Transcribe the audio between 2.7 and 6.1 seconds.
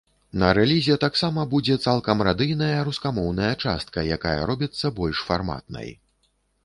рускамоўная частка, якая робіцца больш фарматнай.